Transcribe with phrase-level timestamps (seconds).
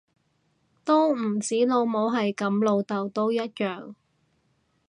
[0.83, 3.93] 都唔止老母係噉，老竇都一樣